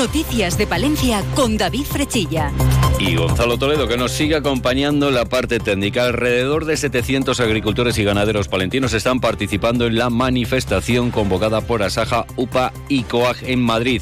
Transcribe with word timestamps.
Noticias 0.00 0.56
de 0.56 0.66
Palencia 0.66 1.22
con 1.34 1.58
David 1.58 1.84
Frechilla. 1.84 2.50
Y 2.98 3.16
Gonzalo 3.16 3.58
Toledo, 3.58 3.86
que 3.86 3.98
nos 3.98 4.12
sigue 4.12 4.34
acompañando 4.34 5.08
en 5.08 5.14
la 5.14 5.26
parte 5.26 5.58
técnica. 5.58 6.06
Alrededor 6.06 6.64
de 6.64 6.78
700 6.78 7.38
agricultores 7.38 7.98
y 7.98 8.04
ganaderos 8.04 8.48
palentinos 8.48 8.94
están 8.94 9.20
participando 9.20 9.86
en 9.86 9.98
la 9.98 10.08
manifestación 10.08 11.10
convocada 11.10 11.60
por 11.60 11.82
Asaja, 11.82 12.24
UPA 12.36 12.72
y 12.88 13.02
COAG 13.02 13.36
en 13.42 13.60
Madrid. 13.60 14.00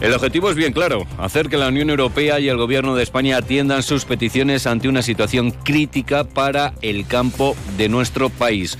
El 0.00 0.14
objetivo 0.14 0.48
es 0.48 0.56
bien 0.56 0.72
claro, 0.72 1.06
hacer 1.18 1.50
que 1.50 1.58
la 1.58 1.68
Unión 1.68 1.90
Europea 1.90 2.40
y 2.40 2.48
el 2.48 2.56
Gobierno 2.56 2.96
de 2.96 3.02
España 3.02 3.36
atiendan 3.36 3.82
sus 3.82 4.06
peticiones 4.06 4.66
ante 4.66 4.88
una 4.88 5.02
situación 5.02 5.50
crítica 5.50 6.24
para 6.24 6.72
el 6.80 7.06
campo 7.06 7.54
de 7.76 7.90
nuestro 7.90 8.30
país. 8.30 8.78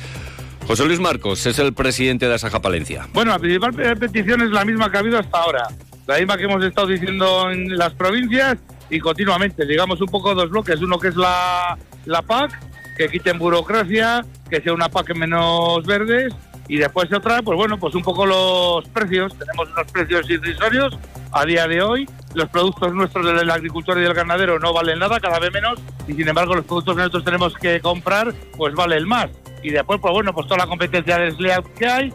José 0.67 0.87
Luis 0.87 1.01
Marcos 1.01 1.45
es 1.45 1.59
el 1.59 1.75
presidente 1.75 2.27
de 2.27 2.35
Asaja 2.35 2.61
Palencia. 2.61 3.07
Bueno, 3.13 3.33
la 3.33 3.39
principal 3.39 3.73
petición 3.99 4.41
es 4.41 4.51
la 4.51 4.65
misma 4.65 4.91
que 4.91 4.97
ha 4.97 5.01
habido 5.01 5.19
hasta 5.19 5.39
ahora, 5.39 5.69
la 6.07 6.19
misma 6.19 6.37
que 6.37 6.45
hemos 6.45 6.65
estado 6.65 6.89
diciendo 6.89 7.51
en 7.51 7.77
las 7.77 7.93
provincias 7.95 8.59
y 8.91 9.01
continuamente. 9.01 9.67
Digamos 9.67 10.01
un 10.01 10.09
poco 10.09 10.35
dos 10.35 10.51
bloques, 10.51 10.81
uno 10.81 10.99
que 10.99 11.09
es 11.09 11.17
la, 11.17 11.77
la 12.05 12.23
PAC, 12.23 12.59
que 12.97 13.09
quiten 13.09 13.39
burocracia, 13.39 14.25
que 14.49 14.61
sea 14.61 14.73
una 14.73 14.89
PAC 14.89 15.15
menos 15.15 15.85
verdes 15.85 16.33
y 16.69 16.79
después 16.79 17.13
otra, 17.13 17.43
pues 17.43 17.57
bueno, 17.57 17.79
pues 17.79 17.95
un 17.95 18.03
poco 18.03 18.27
los 18.27 18.89
precios. 18.89 19.37
Tenemos 19.39 19.69
unos 19.71 19.93
precios 19.93 20.29
irrisorios 20.29 20.99
a 21.33 21.45
día 21.45 21.69
de 21.69 21.83
hoy. 21.83 22.09
Los 22.35 22.49
productos 22.49 22.93
nuestros 22.93 23.25
del 23.25 23.51
agricultor 23.51 23.99
y 23.99 24.03
del 24.03 24.15
ganadero 24.15 24.59
no 24.59 24.73
valen 24.73 24.99
nada, 24.99 25.21
cada 25.21 25.39
vez 25.39 25.53
menos, 25.53 25.79
y 26.07 26.13
sin 26.13 26.29
embargo 26.29 26.55
los 26.55 26.65
productos 26.67 26.95
que 26.95 26.99
nosotros 26.99 27.25
tenemos 27.25 27.55
que 27.55 27.81
comprar, 27.81 28.35
pues 28.57 28.75
valen 28.75 29.09
más. 29.09 29.31
Y 29.63 29.71
después, 29.71 30.01
pues 30.01 30.13
bueno, 30.13 30.33
pues 30.35 30.47
toda 30.47 30.59
la 30.59 30.67
competencia 30.67 31.19
desleal 31.19 31.65
que 31.79 31.87
hay. 31.87 32.13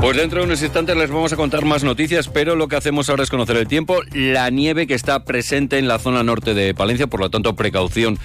Pues 0.00 0.16
dentro 0.16 0.38
de 0.38 0.46
unos 0.46 0.62
instantes 0.62 0.96
les 0.96 1.10
vamos 1.10 1.32
a 1.32 1.36
contar 1.36 1.64
más 1.64 1.82
noticias, 1.82 2.28
pero 2.28 2.54
lo 2.54 2.68
que 2.68 2.76
hacemos 2.76 3.10
ahora 3.10 3.24
es 3.24 3.30
conocer 3.30 3.56
el 3.56 3.66
tiempo, 3.66 4.00
la 4.12 4.48
nieve 4.48 4.86
que 4.86 4.94
está 4.94 5.24
presente 5.24 5.78
en 5.78 5.88
la 5.88 5.98
zona 5.98 6.22
norte 6.22 6.54
de 6.54 6.72
Palencia, 6.72 7.08
por 7.08 7.18
lo 7.18 7.30
tanto 7.30 7.56
precaución 7.56 8.16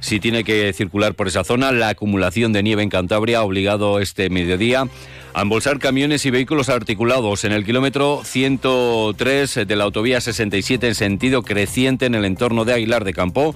si 0.00 0.20
tiene 0.20 0.44
que 0.44 0.72
circular 0.74 1.14
por 1.14 1.28
esa 1.28 1.42
zona, 1.42 1.72
la 1.72 1.88
acumulación 1.88 2.52
de 2.52 2.62
nieve 2.62 2.82
en 2.82 2.90
Cantabria 2.90 3.38
ha 3.38 3.42
obligado 3.44 3.98
este 3.98 4.28
mediodía 4.28 4.86
a 5.32 5.42
embolsar 5.42 5.78
camiones 5.78 6.26
y 6.26 6.30
vehículos 6.30 6.68
articulados 6.68 7.44
en 7.44 7.52
el 7.52 7.64
kilómetro 7.64 8.20
103 8.24 9.66
de 9.66 9.76
la 9.76 9.84
autovía 9.84 10.20
67 10.20 10.88
en 10.88 10.94
sentido 10.94 11.42
creciente 11.42 12.04
en 12.04 12.14
el 12.14 12.26
entorno 12.26 12.66
de 12.66 12.74
Aguilar 12.74 13.04
de 13.04 13.14
Campo. 13.14 13.54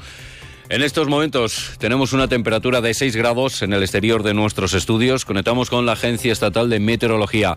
En 0.69 0.83
estos 0.83 1.07
momentos 1.07 1.75
tenemos 1.79 2.13
una 2.13 2.27
temperatura 2.27 2.81
de 2.81 2.93
6 2.93 3.15
grados 3.15 3.63
en 3.63 3.73
el 3.73 3.83
exterior 3.83 4.25
de 4.25 4.35
nuestros 4.35 4.75
estudios. 4.75 5.25
Conectamos 5.25 5.71
con 5.71 5.87
la 5.87 5.93
Agencia 5.93 6.33
Estatal 6.33 6.69
de 6.69 6.81
Meteorología. 6.81 7.57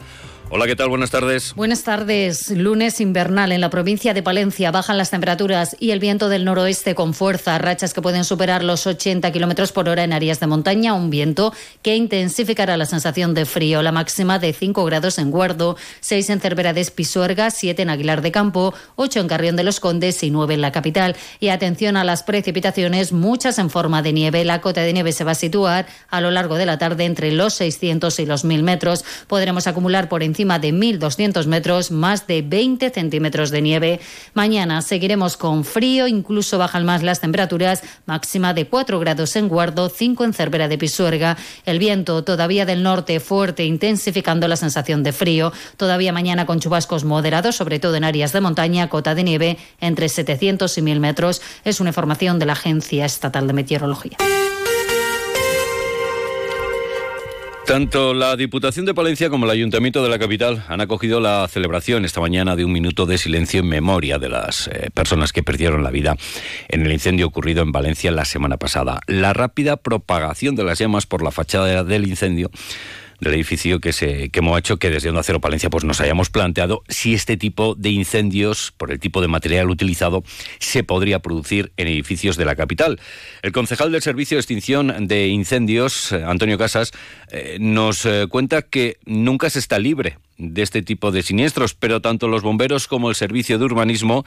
Hola, 0.52 0.66
¿qué 0.66 0.76
tal? 0.76 0.90
Buenas 0.90 1.12
tardes. 1.12 1.54
Buenas 1.54 1.84
tardes. 1.84 2.50
Lunes 2.50 3.02
invernal 3.02 3.52
en 3.52 3.62
la 3.62 3.70
provincia 3.70 4.16
de 4.16 4.24
Palencia. 4.24 4.72
Bajan 4.72 4.98
las 4.98 5.12
temperaturas 5.12 5.78
y 5.80 5.92
el 5.92 6.00
viento 6.00 6.28
del 6.28 6.44
noroeste 6.44 6.96
con 6.96 7.14
fuerza. 7.14 7.60
Rachas 7.60 7.94
que 7.94 8.02
pueden 8.02 8.24
superar 8.24 8.64
los 8.64 8.88
80 8.88 9.32
kilómetros 9.32 9.72
por 9.72 9.88
hora 9.88 10.04
en 10.04 10.12
áreas 10.12 10.40
de 10.40 10.48
montaña. 10.48 10.96
Un 10.96 11.12
viento 11.12 11.54
que 11.84 11.96
intensificará 11.96 12.78
la 12.78 12.88
sensación 12.88 13.36
de 13.36 13.46
frío. 13.46 13.84
La 13.84 13.92
máxima 13.92 14.40
de 14.40 14.52
5 14.52 14.84
grados 14.86 15.20
en 15.20 15.30
Guardo, 15.30 15.78
6 16.00 16.32
en 16.32 16.40
Cervera 16.40 16.74
de 16.74 16.82
Espisuerga, 16.82 17.52
7 17.52 17.84
en 17.84 17.92
Aguilar 17.92 18.24
de 18.24 18.32
Campo, 18.32 18.74
8 18.96 19.20
en 19.20 19.28
Carrión 19.28 19.56
de 19.56 19.64
los 19.64 19.80
Condes 19.80 20.24
y 20.24 20.32
9 20.32 20.56
en 20.56 20.62
la 20.62 20.72
capital. 20.72 21.16
Y 21.40 21.50
atención 21.50 21.96
a 21.96 22.04
las 22.04 22.24
precipitaciones, 22.24 23.12
muchas 23.12 23.60
en 23.60 23.70
forma 23.70 24.02
de 24.02 24.14
nieve. 24.14 24.44
La 24.46 24.62
cota 24.62 24.82
de 24.82 24.94
nieve 24.94 25.12
se 25.12 25.24
va 25.24 25.34
a 25.34 25.36
situar 25.36 25.86
a 26.10 26.22
lo 26.22 26.32
largo 26.32 26.56
de 26.56 26.66
la 26.66 26.80
tarde 26.80 27.06
entre 27.06 27.32
los 27.32 27.54
600 27.54 28.18
y 28.20 28.26
los 28.26 28.46
1000 28.46 28.64
metros. 28.64 29.06
Podremos 29.28 29.68
acumular 29.68 30.10
por 30.10 30.24
encima 30.24 30.39
encima 30.40 30.58
de 30.58 30.72
1.200 30.74 31.48
metros, 31.48 31.92
más 31.92 32.26
de 32.26 32.42
20 32.42 32.92
centímetros 32.92 33.52
de 33.52 33.62
nieve. 33.62 34.00
Mañana 34.34 34.82
seguiremos 34.82 35.36
con 35.36 35.66
frío, 35.66 36.08
incluso 36.08 36.58
bajan 36.58 36.86
más 36.86 37.04
las 37.04 37.20
temperaturas, 37.20 37.84
máxima 38.06 38.54
de 38.54 38.66
4 38.66 39.02
grados 39.02 39.36
en 39.36 39.50
Guardo, 39.50 39.90
5 39.90 40.24
en 40.24 40.34
Cervera 40.34 40.70
de 40.70 40.78
Pisuerga. 40.78 41.36
El 41.66 41.78
viento 41.78 42.24
todavía 42.24 42.66
del 42.66 42.84
norte 42.84 43.20
fuerte, 43.20 43.66
intensificando 43.66 44.48
la 44.48 44.56
sensación 44.56 45.04
de 45.04 45.12
frío. 45.12 45.52
Todavía 45.76 46.14
mañana 46.14 46.46
con 46.46 46.62
chubascos 46.62 47.04
moderados, 47.04 47.58
sobre 47.58 47.80
todo 47.80 47.96
en 47.98 48.06
áreas 48.06 48.32
de 48.32 48.40
montaña, 48.40 48.88
cota 48.88 49.16
de 49.16 49.26
nieve 49.26 49.58
entre 49.82 50.08
700 50.08 50.78
y 50.78 50.82
1.000 50.82 51.00
metros. 51.02 51.42
Es 51.66 51.82
una 51.82 51.90
información 51.90 52.40
de 52.40 52.46
la 52.46 52.54
Agencia 52.54 53.04
Estatal 53.04 53.46
de 53.46 53.52
Meteorología. 53.52 54.16
Tanto 57.70 58.16
la 58.16 58.36
Diputación 58.36 58.88
de 58.88 58.96
Palencia 58.96 59.30
como 59.30 59.46
el 59.46 59.52
Ayuntamiento 59.52 60.02
de 60.02 60.10
la 60.10 60.18
capital 60.18 60.66
han 60.70 60.82
acogido 60.82 61.20
la 61.20 61.48
celebración 61.48 62.04
esta 62.04 62.20
mañana 62.20 62.56
de 62.56 62.66
un 62.66 62.72
minuto 62.72 63.06
de 63.06 63.20
silencio 63.20 63.60
en 63.60 63.70
memoria 63.70 64.18
de 64.18 64.28
las 64.28 64.68
eh, 64.70 64.90
personas 64.92 65.32
que 65.32 65.44
perdieron 65.44 65.84
la 65.84 65.92
vida 65.92 66.18
en 66.68 66.84
el 66.84 66.92
incendio 66.92 67.28
ocurrido 67.28 67.62
en 67.62 67.72
Valencia 67.72 68.10
la 68.10 68.26
semana 68.26 68.58
pasada. 68.58 69.02
La 69.06 69.34
rápida 69.34 69.78
propagación 69.78 70.56
de 70.56 70.64
las 70.64 70.80
llamas 70.80 71.06
por 71.06 71.22
la 71.22 71.30
fachada 71.30 71.84
del 71.84 72.08
incendio 72.08 72.50
del 73.20 73.34
edificio 73.34 73.80
que 73.80 73.94
se 73.94 74.30
quemó 74.30 74.56
ha 74.56 74.60
hecho 74.60 74.78
que 74.78 74.90
desde 74.90 75.10
Onda 75.10 75.24
Cero 75.24 75.40
Palencia 75.40 75.70
pues 75.70 75.84
nos 75.84 76.02
hayamos 76.02 76.30
planteado 76.30 76.84
si 76.88 77.14
este 77.14 77.38
tipo 77.38 77.76
de 77.76 77.90
incendios, 77.90 78.74
por 78.78 78.92
el 78.92 79.00
tipo 79.00 79.22
de 79.22 79.28
material 79.28 79.70
utilizado, 79.70 80.24
se 80.60 80.84
podría 80.84 81.20
producir 81.20 81.72
en 81.78 81.88
edificios 81.88 82.38
de 82.38 82.46
la 82.46 82.56
capital. 82.56 83.00
El 83.42 83.52
concejal 83.52 83.92
del 83.92 84.02
Servicio 84.02 84.38
de 84.38 84.42
Extinción 84.42 85.08
de 85.08 85.28
Incendios, 85.28 86.12
eh, 86.12 86.24
Antonio 86.26 86.58
Casas, 86.58 86.92
eh, 87.32 87.58
nos 87.60 88.06
eh, 88.06 88.28
cuenta 88.30 88.62
que 88.62 88.98
nunca 89.06 89.50
se 89.50 89.60
está 89.60 89.80
libre 89.80 90.18
de 90.40 90.64
este 90.64 90.82
tipo 90.82 91.12
de 91.12 91.22
siniestros, 91.22 91.76
pero 91.76 92.02
tanto 92.02 92.28
los 92.28 92.42
bomberos 92.42 92.88
como 92.88 93.10
el 93.10 93.16
servicio 93.16 93.60
de 93.60 93.66
urbanismo 93.66 94.26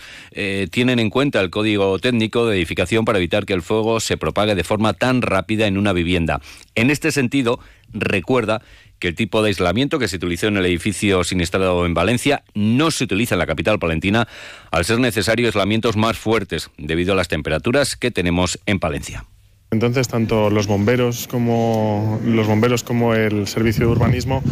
tienen 0.71 1.01
en 1.01 1.11
cuenta 1.11 1.41
el 1.41 1.51
código 1.51 1.99
técnico 1.99 2.47
de 2.47 2.57
edificación 2.57 3.05
para 3.05 3.19
evitar 3.19 3.47
que 3.47 3.55
el 3.55 3.63
fuego 3.63 3.99
se 3.99 4.17
propague 4.17 4.55
de 4.55 4.63
forma 4.63 4.93
tan 4.93 5.23
rápida 5.23 5.67
en 5.67 5.79
una 5.79 5.93
vivienda. 5.93 6.41
En 6.75 6.91
este 6.91 7.11
sentido, 7.13 7.59
recuerda 7.93 8.63
que 8.99 9.09
el 9.09 9.15
tipo 9.17 9.43
de 9.43 9.49
aislamiento 9.49 9.99
que 9.99 10.07
se 10.07 10.17
utilizó 10.17 10.47
en 10.47 10.59
el 10.59 10.67
edificio 10.67 11.25
siniestrado 11.25 11.85
en 11.87 11.95
Valencia 11.95 12.45
no 12.55 12.93
se 12.93 13.03
utiliza 13.03 13.35
en 13.35 13.41
la 13.41 13.47
capital 13.47 13.81
palentina 13.81 14.29
al 14.71 14.85
ser 14.85 15.01
necesario 15.01 15.47
aislamientos 15.47 15.97
más 15.97 16.17
fuertes 16.19 16.71
debido 16.79 17.15
a 17.15 17.17
las 17.17 17.27
temperaturas 17.27 17.97
que 17.97 18.13
tenemos 18.13 18.61
en 18.65 18.79
Palencia. 18.79 19.25
Entonces, 19.73 20.07
tanto 20.07 20.51
los 20.51 20.67
bomberos 20.67 21.27
como 21.27 22.21
los 22.25 22.47
bomberos 22.47 22.85
como 22.85 23.15
el 23.15 23.49
servicio 23.49 23.87
de 23.87 23.93
urbanismo 23.93 24.43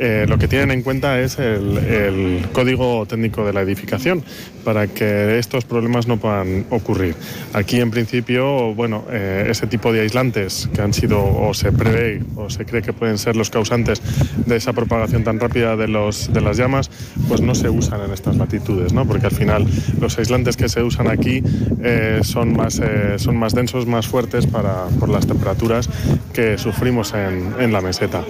eh, 0.00 0.26
lo 0.28 0.38
que 0.38 0.48
tienen 0.48 0.70
en 0.70 0.82
cuenta 0.82 1.20
es 1.20 1.38
el, 1.38 2.46
código 2.52 3.06
técnico 3.06 3.44
de 3.44 3.52
la 3.52 3.62
edificación 3.62 4.22
para 4.64 4.86
que 4.86 5.38
estos 5.38 5.64
problemas 5.64 6.06
no 6.06 6.18
puedan 6.18 6.66
ocurrir. 6.70 7.14
Aquí, 7.52 7.80
en 7.80 7.90
principio, 7.90 8.74
bueno, 8.74 9.04
eh, 9.10 9.46
ese 9.48 9.66
tipo 9.66 9.92
de 9.92 10.00
aislantes 10.00 10.68
que 10.74 10.82
han 10.82 10.92
sido 10.92 11.24
o 11.24 11.54
se 11.54 11.72
prevé 11.72 12.22
o 12.36 12.50
se 12.50 12.64
cree 12.64 12.82
que 12.82 12.92
pueden 12.92 13.18
ser 13.18 13.36
los 13.36 13.50
causantes 13.50 14.02
de 14.46 14.56
esa 14.56 14.72
propagación 14.72 15.24
tan 15.24 15.40
rápida 15.40 15.76
de, 15.76 15.88
los, 15.88 16.32
de 16.32 16.40
las 16.40 16.56
llamas, 16.56 16.90
pues 17.28 17.40
no 17.40 17.54
se 17.54 17.68
usan 17.70 18.02
en 18.02 18.12
estas 18.12 18.36
latitudes, 18.36 18.92
¿no? 18.92 19.06
Porque 19.06 19.26
al 19.26 19.34
final 19.34 19.66
los 20.00 20.18
aislantes 20.18 20.56
que 20.56 20.68
se 20.68 20.82
usan 20.82 21.08
aquí 21.08 21.42
eh, 21.82 22.20
son, 22.22 22.54
más, 22.54 22.80
son 23.16 23.36
más 23.36 23.54
densos, 23.54 23.86
más 23.86 24.06
fuertes 24.06 24.46
para 24.46 24.86
por 25.00 25.08
las 25.08 25.26
temperaturas 25.26 25.88
que 26.32 26.58
sufrimos 26.58 27.14
en, 27.14 27.54
en 27.58 27.72
la 27.72 27.80
meseta. 27.80 28.22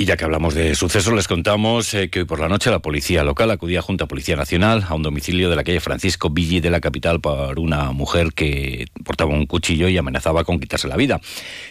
Y 0.00 0.06
ya 0.06 0.16
que 0.16 0.24
hablamos 0.24 0.54
de 0.54 0.74
sucesos, 0.76 1.12
les 1.12 1.28
contamos 1.28 1.92
eh, 1.92 2.08
que 2.08 2.20
hoy 2.20 2.24
por 2.24 2.40
la 2.40 2.48
noche 2.48 2.70
la 2.70 2.78
policía 2.78 3.22
local 3.22 3.50
acudía 3.50 3.82
junto 3.82 4.04
a 4.04 4.08
Policía 4.08 4.34
Nacional 4.34 4.86
a 4.88 4.94
un 4.94 5.02
domicilio 5.02 5.50
de 5.50 5.56
la 5.56 5.62
calle 5.62 5.78
Francisco 5.78 6.30
Villi 6.30 6.60
de 6.60 6.70
la 6.70 6.80
capital 6.80 7.20
por 7.20 7.58
una 7.58 7.92
mujer 7.92 8.32
que 8.32 8.86
portaba 9.04 9.32
un 9.32 9.46
cuchillo 9.46 9.88
y 9.88 9.96
amenazaba 9.96 10.44
con 10.44 10.60
quitarse 10.60 10.88
la 10.88 10.96
vida. 10.96 11.20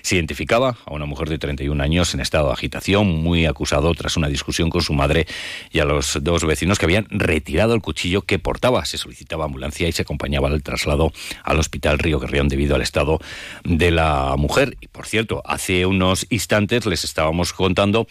Se 0.01 0.15
identificaba 0.15 0.77
a 0.85 0.93
una 0.93 1.05
mujer 1.05 1.29
de 1.29 1.37
31 1.37 1.81
años 1.81 2.13
en 2.13 2.19
estado 2.19 2.47
de 2.47 2.53
agitación, 2.53 3.07
muy 3.23 3.45
acusado 3.45 3.93
tras 3.93 4.17
una 4.17 4.27
discusión 4.27 4.69
con 4.69 4.81
su 4.81 4.93
madre 4.93 5.27
y 5.71 5.79
a 5.79 5.85
los 5.85 6.17
dos 6.21 6.45
vecinos 6.45 6.79
que 6.79 6.85
habían 6.85 7.07
retirado 7.09 7.73
el 7.73 7.81
cuchillo 7.81 8.21
que 8.21 8.39
portaba. 8.39 8.85
Se 8.85 8.97
solicitaba 8.97 9.45
ambulancia 9.45 9.87
y 9.87 9.91
se 9.91 10.01
acompañaba 10.01 10.47
al 10.47 10.63
traslado 10.63 11.11
al 11.43 11.59
hospital 11.59 11.99
Río 11.99 12.19
Guerrión 12.19 12.47
debido 12.47 12.75
al 12.75 12.81
estado 12.81 13.19
de 13.63 13.91
la 13.91 14.35
mujer. 14.37 14.77
Y 14.81 14.87
por 14.87 15.05
cierto, 15.05 15.41
hace 15.45 15.85
unos 15.85 16.25
instantes 16.29 16.85
les 16.85 17.03
estábamos 17.03 17.53
contando 17.53 18.07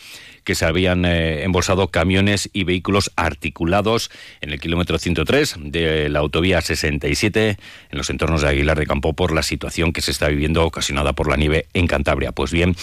que 0.48 0.54
se 0.54 0.64
habían 0.64 1.04
eh, 1.04 1.44
embolsado 1.44 1.88
camiones 1.88 2.48
y 2.54 2.64
vehículos 2.64 3.12
articulados 3.16 4.10
en 4.40 4.48
el 4.48 4.58
kilómetro 4.58 4.98
103 4.98 5.56
de 5.60 6.08
la 6.08 6.20
autovía 6.20 6.62
67 6.62 7.58
en 7.90 7.98
los 7.98 8.08
entornos 8.08 8.40
de 8.40 8.48
Aguilar 8.48 8.78
de 8.78 8.86
Campo 8.86 9.12
por 9.12 9.34
la 9.34 9.42
situación 9.42 9.92
que 9.92 10.00
se 10.00 10.10
está 10.10 10.28
viviendo 10.28 10.64
ocasionada 10.64 11.12
por 11.12 11.28
la 11.28 11.36
nieve 11.36 11.66
en 11.74 11.86
Cantabria. 11.86 12.32
Pues 12.32 12.50
bien, 12.50 12.74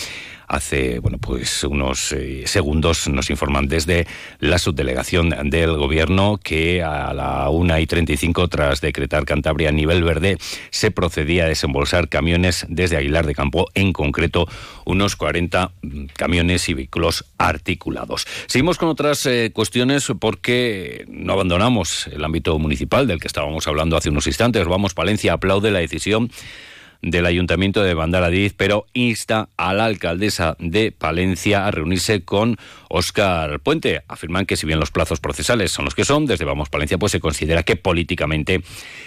hace 0.48 1.00
bueno 1.00 1.18
pues 1.18 1.64
unos 1.64 2.12
eh, 2.12 2.44
segundos 2.46 3.08
nos 3.08 3.30
informan 3.30 3.68
desde 3.68 4.08
la 4.40 4.60
subdelegación 4.60 5.30
del 5.50 5.78
gobierno 5.78 6.40
que 6.42 6.84
a 6.84 7.14
la 7.14 7.50
1 7.50 7.80
y 7.80 7.88
35 7.88 8.48
tras 8.48 8.82
decretar 8.82 9.26
Cantabria 9.26 9.70
a 9.70 9.72
nivel 9.72 10.04
verde 10.04 10.38
se 10.72 10.92
procedía 10.92 11.46
a 11.46 11.48
desembolsar 11.48 12.10
camiones 12.10 12.66
desde 12.70 12.98
Aguilar 12.98 13.26
de 13.26 13.36
Campo, 13.36 13.68
en 13.74 13.94
concreto 13.94 14.48
unos 14.86 15.16
40 15.16 15.72
mm, 15.82 16.06
camiones 16.16 16.70
y 16.70 16.74
vehículos 16.74 17.26
articulados. 17.38 18.26
Seguimos 18.48 18.78
con 18.78 18.90
otras 18.90 19.26
eh, 19.26 19.52
cuestiones 19.54 20.12
porque 20.20 21.06
no 21.08 21.34
abandonamos 21.34 22.08
el 22.08 22.24
ámbito 22.24 22.58
municipal 22.60 23.08
del 23.08 23.20
que 23.20 23.28
estábamos 23.28 23.68
hablando 23.68 23.98
hace 23.98 24.10
unos 24.10 24.28
instantes. 24.28 24.66
Vamos, 24.68 24.94
Palencia 24.94 25.34
aplaude 25.34 25.72
la 25.72 25.80
decisión 25.80 26.30
del 27.02 27.26
Ayuntamiento 27.26 27.84
de 27.84 27.94
Bandaradiz, 27.94 28.54
pero 28.56 28.86
insta 28.94 29.50
a 29.58 29.74
la 29.74 29.86
alcaldesa 29.86 30.56
de 30.60 30.92
Palencia 30.92 31.68
a 31.68 31.72
reunirse 31.72 32.24
con 32.24 32.58
Óscar 32.90 33.60
Puente. 33.60 34.04
Afirman 34.08 34.46
que 34.46 34.58
si 34.58 34.66
bien 34.66 34.80
los 34.80 34.92
plazos 34.92 35.20
procesales 35.20 35.72
son 35.72 35.86
los 35.86 35.96
que 35.96 36.06
son, 36.06 36.26
desde 36.26 36.46
Vamos 36.46 36.70
Palencia 36.70 36.98
pues 36.98 37.12
se 37.12 37.20
considera 37.20 37.64
que 37.64 37.76
políticamente 37.76 38.62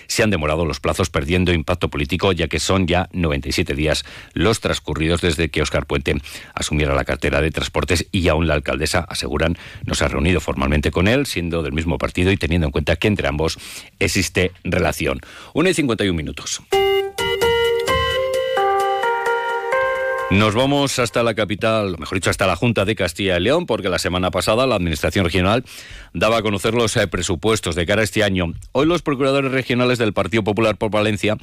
se 0.06 0.22
han 0.22 0.30
demorado 0.30 0.64
los 0.64 0.80
plazos 0.80 1.10
perdiendo 1.10 1.52
impacto 1.52 1.88
político, 1.88 2.32
ya 2.32 2.48
que 2.48 2.60
son 2.60 2.86
ya 2.86 3.08
97 3.12 3.74
días 3.74 4.04
los 4.32 4.60
transcurridos 4.60 5.20
desde 5.20 5.50
que 5.50 5.62
Óscar 5.62 5.86
Puente 5.86 6.16
asumiera 6.54 6.94
la 6.94 7.04
cartera 7.04 7.40
de 7.40 7.50
transportes 7.50 8.06
y 8.12 8.28
aún 8.28 8.46
la 8.46 8.54
alcaldesa, 8.54 9.00
aseguran, 9.00 9.56
no 9.84 9.94
se 9.94 10.04
ha 10.04 10.08
reunido 10.08 10.40
formalmente 10.40 10.90
con 10.90 11.08
él, 11.08 11.26
siendo 11.26 11.62
del 11.62 11.72
mismo 11.72 11.98
partido 11.98 12.32
y 12.32 12.36
teniendo 12.36 12.66
en 12.66 12.72
cuenta 12.72 12.96
que 12.96 13.08
entre 13.08 13.28
ambos 13.28 13.58
existe 13.98 14.52
relación. 14.64 15.20
1 15.54 15.68
y 15.68 15.74
51 15.74 16.16
minutos. 16.16 16.62
Nos 20.30 20.54
vamos 20.54 20.98
hasta 20.98 21.22
la 21.22 21.34
capital, 21.34 21.96
mejor 21.98 22.18
dicho, 22.18 22.28
hasta 22.28 22.46
la 22.46 22.54
Junta 22.54 22.84
de 22.84 22.94
Castilla 22.94 23.38
y 23.38 23.40
León, 23.40 23.64
porque 23.64 23.88
la 23.88 23.98
semana 23.98 24.30
pasada 24.30 24.66
la 24.66 24.74
Administración 24.74 25.24
Regional 25.24 25.64
daba 26.12 26.36
a 26.36 26.42
conocer 26.42 26.74
los 26.74 26.94
eh, 26.98 27.06
presupuestos 27.08 27.74
de 27.74 27.86
cara 27.86 28.02
a 28.02 28.04
este 28.04 28.22
año. 28.22 28.52
Hoy 28.72 28.84
los 28.84 29.00
procuradores 29.00 29.52
regionales 29.52 29.96
del 29.96 30.12
Partido 30.12 30.44
Popular 30.44 30.76
por 30.76 30.90
Valencia 30.90 31.38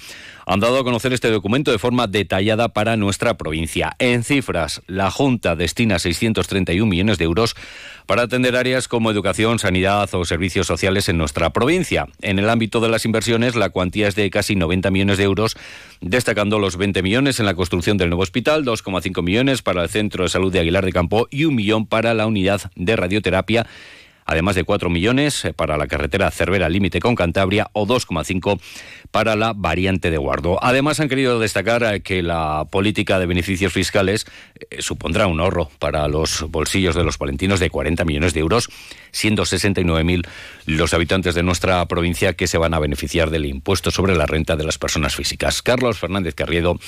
han 0.45 0.59
dado 0.59 0.77
a 0.77 0.83
conocer 0.83 1.13
este 1.13 1.31
documento 1.31 1.71
de 1.71 1.79
forma 1.79 2.05
detallada 2.05 2.69
para 2.69 2.95
nuestra 2.95 3.37
provincia. 3.37 3.95
En 3.97 4.23
cifras, 4.23 4.83
la 4.85 5.09
Junta 5.09 5.55
destina 5.55 5.97
631 5.97 6.87
millones 6.87 7.17
de 7.17 7.25
euros 7.25 7.55
para 8.05 8.21
atender 8.21 8.55
áreas 8.55 8.87
como 8.87 9.09
educación, 9.09 9.57
sanidad 9.57 10.13
o 10.13 10.25
servicios 10.25 10.67
sociales 10.67 11.09
en 11.09 11.17
nuestra 11.17 11.51
provincia. 11.51 12.07
En 12.21 12.37
el 12.37 12.51
ámbito 12.51 12.79
de 12.81 12.89
las 12.89 13.05
inversiones, 13.05 13.55
la 13.55 13.69
cuantía 13.69 14.07
es 14.07 14.13
de 14.13 14.29
casi 14.29 14.55
90 14.55 14.91
millones 14.91 15.17
de 15.17 15.23
euros, 15.23 15.57
destacando 16.01 16.59
los 16.59 16.77
20 16.77 17.01
millones 17.01 17.39
en 17.39 17.47
la 17.47 17.55
construcción 17.55 17.97
del 17.97 18.09
nuevo 18.09 18.21
hospital, 18.21 18.63
2,5 18.83 19.23
millones 19.23 19.61
para 19.61 19.83
el 19.83 19.89
Centro 19.89 20.23
de 20.23 20.29
Salud 20.29 20.51
de 20.51 20.59
Aguilar 20.59 20.85
de 20.85 20.91
Campo 20.91 21.27
y 21.31 21.45
un 21.45 21.55
millón 21.55 21.85
para 21.85 22.13
la 22.13 22.27
unidad 22.27 22.71
de 22.75 22.95
radioterapia 22.95 23.67
además 24.25 24.55
de 24.55 24.63
4 24.63 24.89
millones 24.89 25.45
eh, 25.45 25.53
para 25.53 25.77
la 25.77 25.87
carretera 25.87 26.29
Cervera 26.31 26.67
Límite 26.67 26.99
con 26.99 27.15
Cantabria 27.15 27.69
o 27.73 27.87
2,5 27.87 28.59
para 29.11 29.35
la 29.35 29.53
variante 29.53 30.11
de 30.11 30.17
Guardo. 30.17 30.59
Además, 30.61 30.99
han 30.99 31.09
querido 31.09 31.39
destacar 31.39 31.83
eh, 31.83 32.01
que 32.01 32.21
la 32.21 32.65
política 32.69 33.19
de 33.19 33.27
beneficios 33.27 33.71
fiscales 33.71 34.25
eh, 34.69 34.81
supondrá 34.81 35.27
un 35.27 35.39
ahorro 35.39 35.69
para 35.79 36.07
los 36.07 36.41
bolsillos 36.49 36.95
de 36.95 37.03
los 37.03 37.17
palentinos 37.17 37.59
de 37.59 37.69
40 37.69 38.03
millones 38.03 38.33
de 38.33 38.39
euros, 38.41 38.69
siendo 39.11 39.43
69.000 39.43 40.27
los 40.65 40.93
habitantes 40.93 41.35
de 41.35 41.43
nuestra 41.43 41.85
provincia 41.85 42.33
que 42.33 42.47
se 42.47 42.57
van 42.57 42.73
a 42.73 42.79
beneficiar 42.79 43.29
del 43.29 43.45
impuesto 43.45 43.91
sobre 43.91 44.15
la 44.15 44.25
renta 44.25 44.55
de 44.55 44.63
las 44.63 44.77
personas 44.77 45.15
físicas. 45.15 45.61
Carlos 45.61 45.99
Fernández 45.99 46.35
Carriedo 46.35 46.79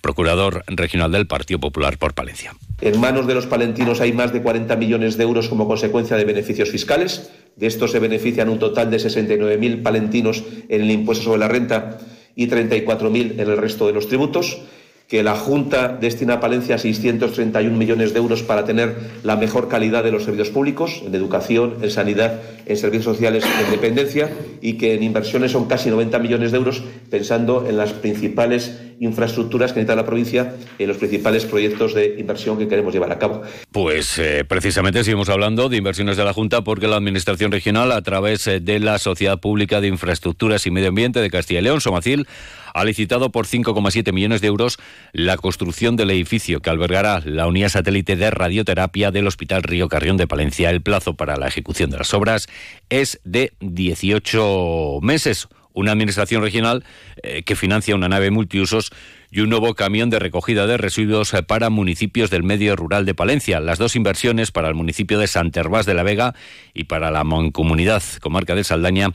procurador 0.00 0.64
regional 0.68 1.12
del 1.12 1.26
Partido 1.26 1.58
Popular 1.58 1.98
por 1.98 2.14
Palencia. 2.14 2.54
En 2.80 3.00
manos 3.00 3.26
de 3.26 3.34
los 3.34 3.46
palentinos 3.46 4.00
hay 4.00 4.12
más 4.12 4.32
de 4.32 4.40
40 4.40 4.76
millones 4.76 5.16
de 5.16 5.24
euros 5.24 5.48
como 5.48 5.66
consecuencia 5.66 6.16
de 6.16 6.24
beneficios 6.24 6.70
fiscales. 6.70 7.30
De 7.56 7.66
estos 7.66 7.90
se 7.90 7.98
benefician 7.98 8.48
un 8.48 8.60
total 8.60 8.90
de 8.90 8.98
69.000 8.98 9.82
palentinos 9.82 10.44
en 10.68 10.82
el 10.82 10.90
impuesto 10.90 11.24
sobre 11.24 11.40
la 11.40 11.48
renta 11.48 11.98
y 12.36 12.46
34.000 12.46 13.32
en 13.32 13.40
el 13.40 13.56
resto 13.56 13.88
de 13.88 13.92
los 13.94 14.06
tributos 14.06 14.62
que 15.08 15.22
la 15.22 15.34
Junta 15.34 15.96
destina 15.98 16.34
a 16.34 16.40
Palencia 16.40 16.76
631 16.76 17.74
millones 17.74 18.12
de 18.12 18.18
euros 18.18 18.42
para 18.42 18.66
tener 18.66 18.94
la 19.22 19.36
mejor 19.36 19.68
calidad 19.68 20.04
de 20.04 20.12
los 20.12 20.24
servicios 20.24 20.50
públicos, 20.50 21.02
en 21.04 21.14
educación, 21.14 21.76
en 21.80 21.90
sanidad, 21.90 22.42
en 22.66 22.76
servicios 22.76 23.16
sociales, 23.16 23.42
en 23.64 23.70
dependencia, 23.70 24.28
y 24.60 24.74
que 24.74 24.92
en 24.92 25.02
inversiones 25.02 25.52
son 25.52 25.64
casi 25.64 25.88
90 25.88 26.18
millones 26.18 26.52
de 26.52 26.58
euros, 26.58 26.82
pensando 27.08 27.66
en 27.66 27.78
las 27.78 27.94
principales 27.94 28.78
infraestructuras 29.00 29.72
que 29.72 29.80
necesita 29.80 29.96
la 29.96 30.04
provincia, 30.04 30.54
en 30.78 30.88
los 30.88 30.96
principales 30.96 31.44
proyectos 31.44 31.94
de 31.94 32.16
inversión 32.18 32.58
que 32.58 32.68
queremos 32.68 32.92
llevar 32.92 33.12
a 33.12 33.18
cabo. 33.18 33.42
Pues 33.72 34.18
eh, 34.18 34.44
precisamente 34.46 35.04
seguimos 35.04 35.28
hablando 35.28 35.68
de 35.68 35.76
inversiones 35.76 36.16
de 36.16 36.24
la 36.24 36.32
Junta 36.32 36.62
porque 36.62 36.88
la 36.88 36.96
Administración 36.96 37.52
Regional, 37.52 37.92
a 37.92 38.02
través 38.02 38.46
eh, 38.46 38.60
de 38.60 38.80
la 38.80 38.98
Sociedad 38.98 39.38
Pública 39.38 39.80
de 39.80 39.88
Infraestructuras 39.88 40.66
y 40.66 40.70
Medio 40.70 40.88
Ambiente 40.88 41.20
de 41.20 41.30
Castilla 41.30 41.60
y 41.60 41.64
León, 41.64 41.80
Somacil, 41.80 42.26
ha 42.74 42.84
licitado 42.84 43.30
por 43.32 43.46
5,7 43.46 44.12
millones 44.12 44.40
de 44.40 44.48
euros 44.48 44.78
la 45.12 45.36
construcción 45.36 45.96
del 45.96 46.10
edificio 46.10 46.60
que 46.60 46.70
albergará 46.70 47.20
la 47.24 47.46
unidad 47.46 47.70
satélite 47.70 48.16
de 48.16 48.30
radioterapia 48.30 49.10
del 49.10 49.26
Hospital 49.26 49.62
Río 49.62 49.88
Carrión 49.88 50.16
de 50.16 50.26
Palencia. 50.26 50.70
El 50.70 50.82
plazo 50.82 51.14
para 51.14 51.36
la 51.36 51.48
ejecución 51.48 51.90
de 51.90 51.98
las 51.98 52.14
obras 52.14 52.46
es 52.88 53.20
de 53.24 53.52
18 53.60 55.00
meses 55.02 55.48
una 55.78 55.92
administración 55.92 56.42
regional 56.42 56.84
eh, 57.22 57.42
que 57.44 57.54
financia 57.54 57.94
una 57.94 58.08
nave 58.08 58.30
multiusos 58.30 58.90
y 59.30 59.40
un 59.40 59.50
nuevo 59.50 59.74
camión 59.74 60.10
de 60.10 60.18
recogida 60.18 60.66
de 60.66 60.76
residuos 60.76 61.32
eh, 61.34 61.42
para 61.42 61.70
municipios 61.70 62.30
del 62.30 62.42
medio 62.42 62.74
rural 62.74 63.06
de 63.06 63.14
Palencia. 63.14 63.60
Las 63.60 63.78
dos 63.78 63.94
inversiones 63.94 64.50
para 64.50 64.68
el 64.68 64.74
municipio 64.74 65.18
de 65.18 65.28
Santervás 65.28 65.86
de 65.86 65.94
la 65.94 66.02
Vega 66.02 66.34
y 66.74 66.84
para 66.84 67.10
la 67.10 67.22
Mancomunidad 67.22 68.02
Comarca 68.20 68.56
de 68.56 68.64
Saldaña 68.64 69.10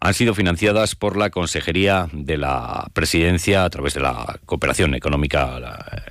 han 0.00 0.14
sido 0.14 0.34
financiadas 0.34 0.94
por 0.94 1.16
la 1.16 1.30
Consejería 1.30 2.08
de 2.12 2.36
la 2.38 2.88
Presidencia 2.92 3.64
a 3.64 3.70
través 3.70 3.94
de 3.94 4.00
la 4.00 4.38
Cooperación 4.46 4.94
Económica 4.94 5.58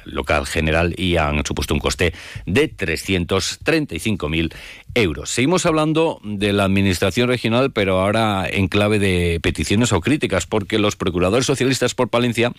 Local 0.06 0.45
General 0.45 0.94
y 0.98 1.18
han 1.18 1.45
supuesto 1.45 1.74
un 1.74 1.80
coste 1.80 2.13
de 2.45 2.75
335.000 2.75 4.54
euros. 4.94 5.30
Seguimos 5.30 5.66
hablando 5.66 6.19
de 6.24 6.54
la 6.54 6.66
Administración 6.66 7.28
Regional, 7.28 7.72
pero 7.72 8.00
ahora 8.00 8.48
en 8.50 8.68
clave 8.68 9.00
de 9.00 9.39
peticiones 9.42 9.94
o 9.94 10.01
críticas, 10.01 10.48
porque 10.48 10.80
los 10.80 10.95
procuradores 10.95 11.45
socialistas 11.45 11.94
por 11.94 12.10
Palencia 12.10 12.51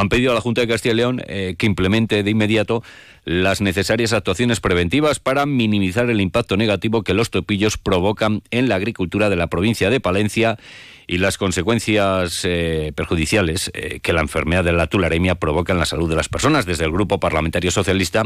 han 0.00 0.08
pedido 0.08 0.32
a 0.32 0.34
la 0.34 0.40
Junta 0.40 0.60
de 0.60 0.68
Castilla 0.68 0.92
y 0.92 0.96
León 0.96 1.22
eh, 1.26 1.54
que 1.58 1.66
implemente 1.66 2.22
de 2.22 2.30
inmediato 2.30 2.82
las 3.24 3.60
necesarias 3.60 4.12
actuaciones 4.12 4.60
preventivas 4.60 5.20
para 5.20 5.44
minimizar 5.46 6.08
el 6.08 6.20
impacto 6.20 6.56
negativo 6.56 7.02
que 7.02 7.14
los 7.14 7.30
topillos 7.30 7.76
provocan 7.76 8.42
en 8.50 8.68
la 8.68 8.76
agricultura 8.76 9.28
de 9.28 9.36
la 9.36 9.48
provincia 9.48 9.90
de 9.90 10.00
Palencia 10.00 10.58
y 11.06 11.18
las 11.18 11.38
consecuencias 11.38 12.44
eh, 12.44 12.92
perjudiciales 12.94 13.70
eh, 13.74 14.00
que 14.00 14.12
la 14.12 14.20
enfermedad 14.20 14.64
de 14.64 14.72
la 14.72 14.86
tularemia 14.86 15.34
provoca 15.34 15.72
en 15.72 15.78
la 15.78 15.86
salud 15.86 16.08
de 16.08 16.16
las 16.16 16.28
personas. 16.28 16.66
Desde 16.66 16.84
el 16.84 16.92
Grupo 16.92 17.18
Parlamentario 17.18 17.70
Socialista 17.70 18.24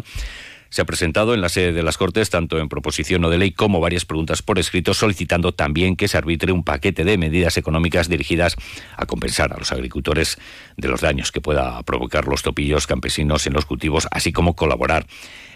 se 0.72 0.80
ha 0.80 0.86
presentado 0.86 1.34
en 1.34 1.42
la 1.42 1.50
sede 1.50 1.72
de 1.72 1.82
las 1.82 1.98
Cortes, 1.98 2.30
tanto 2.30 2.58
en 2.58 2.70
proposición 2.70 3.22
o 3.26 3.28
de 3.28 3.36
ley 3.36 3.50
como 3.50 3.78
varias 3.78 4.06
preguntas 4.06 4.40
por 4.40 4.58
escrito, 4.58 4.94
solicitando 4.94 5.52
también 5.52 5.96
que 5.96 6.08
se 6.08 6.16
arbitre 6.16 6.50
un 6.50 6.64
paquete 6.64 7.04
de 7.04 7.18
medidas 7.18 7.58
económicas 7.58 8.08
dirigidas 8.08 8.56
a 8.96 9.04
compensar 9.04 9.52
a 9.52 9.58
los 9.58 9.70
agricultores 9.70 10.38
de 10.78 10.88
los 10.88 11.02
daños 11.02 11.30
que 11.30 11.42
pueda 11.42 11.82
provocar 11.82 12.26
los 12.26 12.40
topillos 12.40 12.86
campesinos 12.86 13.46
en 13.46 13.52
los 13.52 13.66
cultivos, 13.66 14.08
así 14.10 14.32
como 14.32 14.56
colaborar 14.56 15.06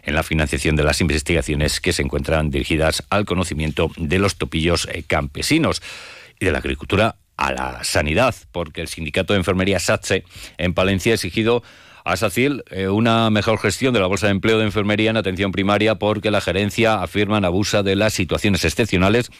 en 0.02 0.14
la 0.14 0.22
financiación 0.22 0.76
de 0.76 0.84
las 0.84 1.00
investigaciones 1.00 1.80
que 1.80 1.94
se 1.94 2.02
encuentran 2.02 2.50
dirigidas 2.50 3.02
al 3.08 3.24
conocimiento 3.24 3.90
de 3.96 4.18
los 4.18 4.36
topillos 4.36 4.86
eh, 4.92 5.02
campesinos 5.06 5.80
y 6.38 6.44
de 6.44 6.52
la 6.52 6.58
agricultura 6.58 7.16
a 7.38 7.52
la 7.52 7.84
sanidad, 7.84 8.34
porque 8.52 8.82
el 8.82 8.88
sindicato 8.88 9.32
de 9.32 9.38
enfermería 9.38 9.78
SATSE 9.78 10.24
en 10.58 10.74
Palencia 10.74 11.12
ha 11.12 11.14
exigido 11.14 11.62
a 12.06 12.16
SACIL 12.16 12.62
eh, 12.70 12.88
una 12.88 13.28
mejor 13.30 13.58
gestión 13.58 13.92
de 13.92 13.98
la 13.98 14.06
bolsa 14.06 14.26
de 14.26 14.32
empleo 14.32 14.58
de 14.58 14.64
enfermería 14.64 15.10
en 15.10 15.16
atención 15.16 15.50
primaria 15.50 15.96
porque 15.96 16.30
la 16.30 16.40
gerencia 16.40 17.02
afirman 17.02 17.44
abusa 17.44 17.82
de 17.82 17.96
las 17.96 18.14
situaciones 18.14 18.64
excepcionales, 18.64 19.30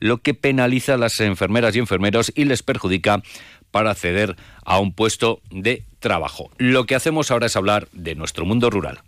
lo 0.00 0.18
que 0.18 0.34
penaliza 0.34 0.94
a 0.94 0.98
las 0.98 1.18
enfermeras 1.20 1.74
y 1.74 1.78
enfermeros 1.78 2.30
y 2.34 2.44
les 2.44 2.62
perjudica 2.62 3.22
para 3.70 3.92
acceder 3.92 4.36
a 4.64 4.78
un 4.78 4.92
puesto 4.92 5.40
de 5.50 5.84
trabajo. 5.98 6.50
Lo 6.58 6.84
que 6.84 6.94
hacemos 6.94 7.30
ahora 7.30 7.46
es 7.46 7.56
hablar 7.56 7.88
de 7.92 8.14
nuestro 8.14 8.44
mundo 8.44 8.68
rural. 8.68 9.00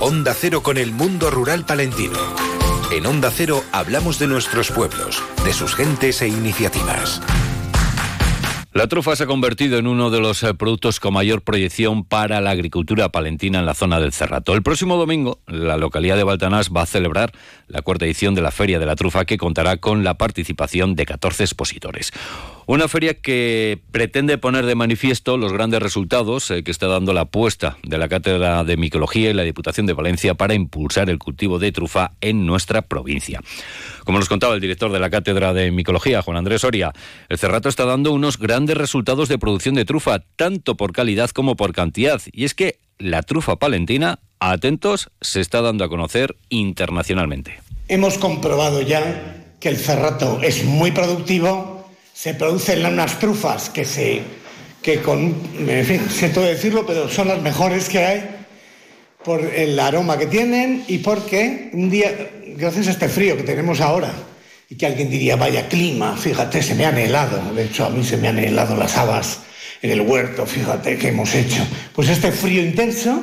Onda 0.00 0.34
Cero 0.34 0.62
con 0.62 0.76
el 0.76 0.90
mundo 0.90 1.30
rural 1.30 1.64
palentino. 1.64 2.18
En 2.90 3.06
Onda 3.06 3.30
Cero 3.30 3.62
hablamos 3.70 4.18
de 4.18 4.26
nuestros 4.26 4.72
pueblos, 4.72 5.22
de 5.44 5.52
sus 5.52 5.76
gentes 5.76 6.20
e 6.20 6.28
iniciativas. 6.28 7.22
La 8.74 8.88
trufa 8.88 9.14
se 9.14 9.22
ha 9.22 9.26
convertido 9.28 9.78
en 9.78 9.86
uno 9.86 10.10
de 10.10 10.18
los 10.18 10.42
eh, 10.42 10.52
productos 10.52 10.98
con 10.98 11.14
mayor 11.14 11.42
proyección 11.42 12.02
para 12.02 12.40
la 12.40 12.50
agricultura 12.50 13.08
palentina 13.10 13.60
en 13.60 13.66
la 13.66 13.74
zona 13.74 14.00
del 14.00 14.12
Cerrato. 14.12 14.52
El 14.52 14.64
próximo 14.64 14.96
domingo, 14.96 15.38
la 15.46 15.76
localidad 15.76 16.16
de 16.16 16.24
Baltanás 16.24 16.70
va 16.76 16.82
a 16.82 16.86
celebrar 16.86 17.30
la 17.68 17.82
cuarta 17.82 18.04
edición 18.04 18.34
de 18.34 18.42
la 18.42 18.50
Feria 18.50 18.80
de 18.80 18.86
la 18.86 18.96
Trufa 18.96 19.26
que 19.26 19.38
contará 19.38 19.76
con 19.76 20.02
la 20.02 20.14
participación 20.14 20.96
de 20.96 21.06
14 21.06 21.44
expositores. 21.44 22.10
Una 22.66 22.88
feria 22.88 23.14
que 23.14 23.78
pretende 23.90 24.38
poner 24.38 24.64
de 24.64 24.74
manifiesto 24.74 25.36
los 25.36 25.52
grandes 25.52 25.82
resultados 25.82 26.50
eh, 26.50 26.62
que 26.64 26.70
está 26.70 26.86
dando 26.86 27.12
la 27.12 27.22
apuesta 27.22 27.76
de 27.82 27.98
la 27.98 28.08
Cátedra 28.08 28.64
de 28.64 28.78
Micología 28.78 29.30
y 29.30 29.34
la 29.34 29.42
Diputación 29.42 29.84
de 29.84 29.92
Valencia 29.92 30.34
para 30.34 30.54
impulsar 30.54 31.10
el 31.10 31.18
cultivo 31.18 31.58
de 31.58 31.72
trufa 31.72 32.12
en 32.22 32.46
nuestra 32.46 32.82
provincia. 32.82 33.40
Como 34.04 34.18
nos 34.18 34.30
contaba 34.30 34.54
el 34.54 34.62
director 34.62 34.90
de 34.90 34.98
la 34.98 35.10
Cátedra 35.10 35.52
de 35.52 35.70
Micología, 35.70 36.22
Juan 36.22 36.38
Andrés 36.38 36.62
Soria, 36.62 36.92
el 37.28 37.38
Cerrato 37.38 37.68
está 37.68 37.84
dando 37.84 38.12
unos 38.12 38.38
grandes 38.38 38.78
resultados 38.78 39.28
de 39.28 39.38
producción 39.38 39.74
de 39.74 39.84
trufa, 39.84 40.20
tanto 40.36 40.76
por 40.76 40.92
calidad 40.92 41.30
como 41.30 41.56
por 41.56 41.72
cantidad. 41.72 42.22
Y 42.32 42.44
es 42.44 42.54
que 42.54 42.78
la 42.98 43.22
trufa 43.22 43.56
palentina, 43.56 44.20
atentos, 44.40 45.10
se 45.20 45.40
está 45.40 45.60
dando 45.60 45.84
a 45.84 45.88
conocer 45.90 46.36
internacionalmente. 46.48 47.60
Hemos 47.88 48.16
comprobado 48.16 48.80
ya 48.80 49.56
que 49.60 49.68
el 49.68 49.76
Cerrato 49.76 50.40
es 50.42 50.64
muy 50.64 50.92
productivo, 50.92 51.73
se 52.14 52.32
producen 52.34 52.86
unas 52.86 53.18
trufas 53.18 53.68
que 53.68 53.84
se 53.84 54.22
que 54.80 55.00
con, 55.00 55.34
en 55.66 55.84
fin, 55.86 56.00
siento 56.10 56.42
decirlo, 56.42 56.86
pero 56.86 57.08
son 57.08 57.28
las 57.28 57.40
mejores 57.40 57.88
que 57.88 58.04
hay 58.04 58.30
por 59.24 59.40
el 59.40 59.80
aroma 59.80 60.18
que 60.18 60.26
tienen 60.26 60.84
y 60.86 60.98
porque 60.98 61.70
un 61.72 61.88
día, 61.88 62.30
gracias 62.56 62.88
a 62.88 62.90
este 62.90 63.08
frío 63.08 63.34
que 63.34 63.44
tenemos 63.44 63.80
ahora, 63.80 64.12
y 64.68 64.76
que 64.76 64.84
alguien 64.84 65.08
diría, 65.08 65.36
vaya 65.36 65.68
clima, 65.68 66.16
fíjate, 66.16 66.62
se 66.62 66.74
me 66.74 66.84
han 66.84 66.98
helado, 66.98 67.54
de 67.54 67.64
hecho 67.64 67.86
a 67.86 67.90
mí 67.90 68.04
se 68.04 68.18
me 68.18 68.28
han 68.28 68.38
helado 68.38 68.76
las 68.76 68.96
habas 68.98 69.40
en 69.80 69.90
el 69.90 70.02
huerto, 70.02 70.44
fíjate 70.44 70.98
que 70.98 71.08
hemos 71.08 71.34
hecho. 71.34 71.66
Pues 71.94 72.10
este 72.10 72.30
frío 72.30 72.62
intenso 72.62 73.22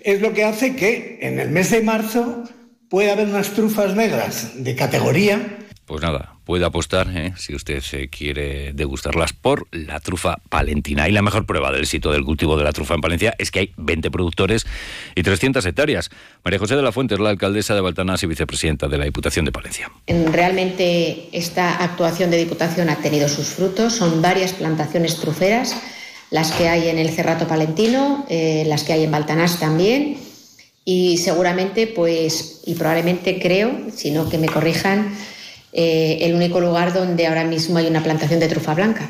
es 0.00 0.20
lo 0.20 0.34
que 0.34 0.44
hace 0.44 0.76
que 0.76 1.18
en 1.22 1.40
el 1.40 1.48
mes 1.48 1.70
de 1.70 1.80
marzo 1.80 2.44
pueda 2.90 3.14
haber 3.14 3.28
unas 3.28 3.50
trufas 3.50 3.94
negras 3.94 4.62
de 4.62 4.76
categoría 4.76 5.58
pues 5.88 6.02
nada, 6.02 6.34
puede 6.44 6.66
apostar, 6.66 7.08
¿eh? 7.16 7.32
si 7.38 7.54
usted 7.54 7.80
se 7.80 8.08
quiere 8.08 8.74
degustarlas, 8.74 9.32
por 9.32 9.66
la 9.72 10.00
trufa 10.00 10.36
palentina. 10.50 11.08
Y 11.08 11.12
la 11.12 11.22
mejor 11.22 11.46
prueba 11.46 11.72
del 11.72 11.80
éxito 11.80 12.12
del 12.12 12.24
cultivo 12.24 12.58
de 12.58 12.64
la 12.64 12.72
trufa 12.72 12.94
en 12.94 13.00
Palencia 13.00 13.34
es 13.38 13.50
que 13.50 13.60
hay 13.60 13.72
20 13.78 14.10
productores 14.10 14.66
y 15.14 15.22
300 15.22 15.64
hectáreas. 15.64 16.10
María 16.44 16.58
José 16.58 16.76
de 16.76 16.82
la 16.82 16.92
Fuente 16.92 17.14
es 17.14 17.20
la 17.20 17.30
alcaldesa 17.30 17.74
de 17.74 17.80
Baltanás 17.80 18.22
y 18.22 18.26
vicepresidenta 18.26 18.86
de 18.86 18.98
la 18.98 19.06
Diputación 19.06 19.46
de 19.46 19.52
Palencia. 19.52 19.90
Realmente 20.06 21.30
esta 21.32 21.82
actuación 21.82 22.30
de 22.30 22.36
Diputación 22.36 22.90
ha 22.90 22.96
tenido 22.96 23.26
sus 23.30 23.46
frutos. 23.46 23.94
Son 23.94 24.20
varias 24.20 24.52
plantaciones 24.52 25.16
truferas, 25.16 25.74
las 26.30 26.52
que 26.52 26.68
hay 26.68 26.88
en 26.88 26.98
el 26.98 27.08
Cerrato 27.08 27.48
Palentino, 27.48 28.26
eh, 28.28 28.64
las 28.66 28.84
que 28.84 28.92
hay 28.92 29.04
en 29.04 29.10
Baltanás 29.10 29.58
también. 29.58 30.18
Y 30.84 31.16
seguramente, 31.16 31.86
pues, 31.86 32.60
y 32.66 32.74
probablemente 32.74 33.40
creo, 33.40 33.72
si 33.94 34.10
no 34.10 34.28
que 34.28 34.36
me 34.36 34.48
corrijan, 34.48 35.14
eh, 35.72 36.18
el 36.22 36.34
único 36.34 36.60
lugar 36.60 36.92
donde 36.92 37.26
ahora 37.26 37.44
mismo 37.44 37.78
hay 37.78 37.86
una 37.86 38.02
plantación 38.02 38.40
de 38.40 38.48
trufa 38.48 38.74
blanca. 38.74 39.08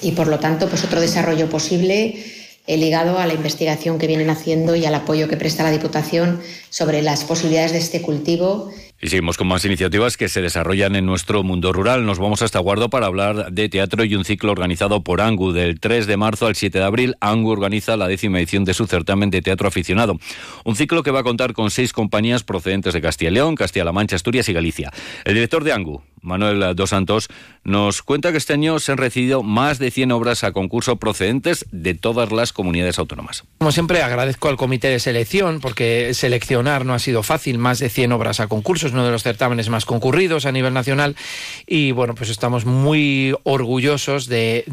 Y 0.00 0.12
por 0.12 0.26
lo 0.26 0.38
tanto, 0.38 0.68
pues 0.68 0.84
otro 0.84 1.00
desarrollo 1.00 1.48
posible 1.48 2.24
eh, 2.66 2.76
ligado 2.76 3.18
a 3.18 3.26
la 3.26 3.34
investigación 3.34 3.98
que 3.98 4.06
vienen 4.06 4.30
haciendo 4.30 4.76
y 4.76 4.84
al 4.84 4.94
apoyo 4.94 5.28
que 5.28 5.36
presta 5.36 5.62
la 5.62 5.70
Diputación 5.70 6.40
sobre 6.70 7.02
las 7.02 7.24
posibilidades 7.24 7.72
de 7.72 7.78
este 7.78 8.02
cultivo 8.02 8.70
y 9.04 9.08
seguimos 9.08 9.36
con 9.36 9.48
más 9.48 9.64
iniciativas 9.64 10.16
que 10.16 10.28
se 10.28 10.40
desarrollan 10.40 10.94
en 10.94 11.04
nuestro 11.04 11.42
mundo 11.42 11.72
rural. 11.72 12.06
Nos 12.06 12.20
vamos 12.20 12.40
hasta 12.40 12.60
Guardo 12.60 12.88
para 12.88 13.06
hablar 13.06 13.50
de 13.50 13.68
teatro 13.68 14.04
y 14.04 14.14
un 14.14 14.24
ciclo 14.24 14.52
organizado 14.52 15.02
por 15.02 15.20
ANGU. 15.20 15.50
Del 15.50 15.80
3 15.80 16.06
de 16.06 16.16
marzo 16.16 16.46
al 16.46 16.54
7 16.54 16.78
de 16.78 16.84
abril, 16.84 17.16
ANGU 17.20 17.50
organiza 17.50 17.96
la 17.96 18.06
décima 18.06 18.38
edición 18.38 18.64
de 18.64 18.74
su 18.74 18.86
certamen 18.86 19.30
de 19.30 19.42
teatro 19.42 19.66
aficionado. 19.66 20.20
Un 20.64 20.76
ciclo 20.76 21.02
que 21.02 21.10
va 21.10 21.20
a 21.20 21.24
contar 21.24 21.52
con 21.52 21.72
seis 21.72 21.92
compañías 21.92 22.44
procedentes 22.44 22.94
de 22.94 23.00
Castilla 23.00 23.32
y 23.32 23.34
León, 23.34 23.56
Castilla-La 23.56 23.90
Mancha, 23.90 24.14
Asturias 24.14 24.48
y 24.48 24.52
Galicia. 24.52 24.92
El 25.24 25.34
director 25.34 25.64
de 25.64 25.72
ANGU, 25.72 26.04
Manuel 26.22 26.74
Dos 26.74 26.90
Santos, 26.90 27.28
nos 27.64 28.02
cuenta 28.02 28.32
que 28.32 28.38
este 28.38 28.54
año 28.54 28.78
se 28.78 28.92
han 28.92 28.98
recibido 28.98 29.42
más 29.42 29.78
de 29.78 29.90
100 29.90 30.12
obras 30.12 30.44
a 30.44 30.52
concurso 30.52 30.96
procedentes 30.96 31.66
de 31.70 31.94
todas 31.94 32.32
las 32.32 32.52
comunidades 32.52 32.98
autónomas. 32.98 33.44
Como 33.58 33.72
siempre, 33.72 34.02
agradezco 34.02 34.48
al 34.48 34.56
comité 34.56 34.88
de 34.88 34.98
selección 34.98 35.60
porque 35.60 36.14
seleccionar 36.14 36.84
no 36.84 36.94
ha 36.94 36.98
sido 36.98 37.22
fácil, 37.22 37.58
más 37.58 37.78
de 37.78 37.88
100 37.88 38.12
obras 38.12 38.40
a 38.40 38.48
concurso, 38.48 38.86
es 38.86 38.92
uno 38.92 39.04
de 39.04 39.10
los 39.10 39.22
certámenes 39.22 39.68
más 39.68 39.84
concurridos 39.84 40.46
a 40.46 40.52
nivel 40.52 40.72
nacional 40.72 41.16
y 41.66 41.92
bueno, 41.92 42.14
pues 42.14 42.30
estamos 42.30 42.64
muy 42.64 43.34
orgullosos 43.42 44.26
de, 44.26 44.64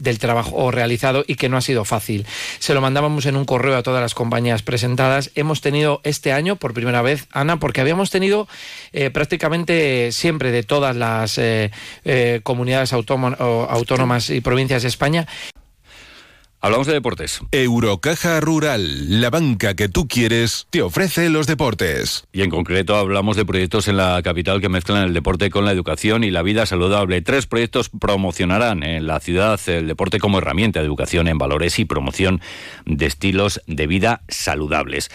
del 0.00 0.18
trabajo 0.18 0.70
realizado 0.70 1.24
y 1.26 1.36
que 1.36 1.48
no 1.48 1.56
ha 1.56 1.60
sido 1.60 1.84
fácil. 1.84 2.26
Se 2.58 2.74
lo 2.74 2.80
mandábamos 2.80 3.26
en 3.26 3.36
un 3.36 3.44
correo 3.44 3.76
a 3.76 3.82
todas 3.82 4.00
las 4.00 4.14
compañías 4.14 4.62
presentadas. 4.62 5.30
Hemos 5.34 5.60
tenido 5.60 6.00
este 6.04 6.32
año, 6.32 6.56
por 6.56 6.74
primera 6.74 7.02
vez, 7.02 7.26
Ana, 7.32 7.58
porque 7.58 7.80
habíamos 7.80 8.10
tenido 8.10 8.48
eh, 8.92 9.10
prácticamente 9.10 10.12
siempre 10.12 10.50
de 10.50 10.62
todas 10.62 10.93
las 10.94 11.38
eh, 11.38 11.70
eh, 12.04 12.40
comunidades 12.42 12.92
autónomas 12.92 14.30
y 14.30 14.40
provincias 14.40 14.82
de 14.82 14.88
España. 14.88 15.26
Hablamos 16.64 16.86
de 16.86 16.94
deportes. 16.94 17.40
Eurocaja 17.52 18.40
Rural, 18.40 19.20
la 19.20 19.28
banca 19.28 19.74
que 19.74 19.90
tú 19.90 20.08
quieres, 20.08 20.66
te 20.70 20.80
ofrece 20.80 21.28
los 21.28 21.46
deportes. 21.46 22.24
Y 22.32 22.40
en 22.40 22.48
concreto 22.48 22.96
hablamos 22.96 23.36
de 23.36 23.44
proyectos 23.44 23.86
en 23.86 23.98
la 23.98 24.22
capital 24.22 24.62
que 24.62 24.70
mezclan 24.70 25.02
el 25.02 25.12
deporte 25.12 25.50
con 25.50 25.66
la 25.66 25.72
educación 25.72 26.24
y 26.24 26.30
la 26.30 26.40
vida 26.40 26.64
saludable. 26.64 27.20
Tres 27.20 27.44
proyectos 27.44 27.90
promocionarán 27.90 28.82
en 28.82 29.06
la 29.06 29.20
ciudad 29.20 29.60
el 29.66 29.88
deporte 29.88 30.18
como 30.18 30.38
herramienta 30.38 30.80
de 30.80 30.86
educación 30.86 31.28
en 31.28 31.36
valores 31.36 31.78
y 31.78 31.84
promoción 31.84 32.40
de 32.86 33.04
estilos 33.04 33.60
de 33.66 33.86
vida 33.86 34.22
saludables. 34.28 35.10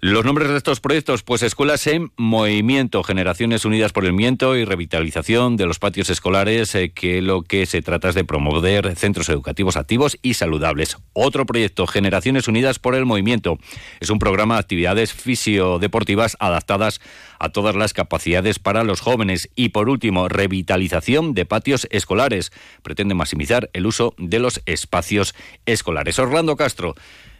Los 0.00 0.24
nombres 0.24 0.48
de 0.48 0.56
estos 0.56 0.78
proyectos, 0.78 1.24
pues 1.24 1.42
Escuelas 1.42 1.84
en 1.88 2.12
Movimiento, 2.16 3.02
Generaciones 3.02 3.64
Unidas 3.64 3.92
por 3.92 4.04
el 4.04 4.12
Miento 4.12 4.54
y 4.54 4.64
Revitalización 4.64 5.56
de 5.56 5.66
los 5.66 5.80
Patios 5.80 6.08
Escolares, 6.08 6.72
eh, 6.76 6.92
que 6.92 7.20
lo 7.20 7.42
que 7.42 7.66
se 7.66 7.82
trata 7.82 8.10
es 8.10 8.14
de 8.14 8.22
promover 8.22 8.94
centros 8.94 9.28
educativos 9.28 9.76
activos 9.76 10.16
y 10.22 10.34
saludables. 10.34 10.98
Otro 11.14 11.46
proyecto, 11.46 11.88
Generaciones 11.88 12.46
Unidas 12.46 12.78
por 12.78 12.94
el 12.94 13.06
Movimiento, 13.06 13.58
es 13.98 14.10
un 14.10 14.20
programa 14.20 14.54
de 14.54 14.60
actividades 14.60 15.12
fisiodeportivas 15.12 16.36
adaptadas 16.38 17.00
a 17.40 17.48
todas 17.48 17.74
las 17.74 17.92
capacidades 17.92 18.60
para 18.60 18.84
los 18.84 19.00
jóvenes. 19.00 19.50
Y 19.56 19.70
por 19.70 19.88
último, 19.88 20.28
Revitalización 20.28 21.34
de 21.34 21.44
Patios 21.44 21.88
Escolares, 21.90 22.52
pretende 22.84 23.16
maximizar 23.16 23.68
el 23.72 23.84
uso 23.84 24.14
de 24.16 24.38
los 24.38 24.62
espacios 24.64 25.34
escolares. 25.66 26.20
Orlando 26.20 26.54
Castro 26.54 26.94